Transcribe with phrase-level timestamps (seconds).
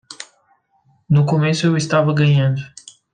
[1.09, 2.59] No começo eu estava ganhando.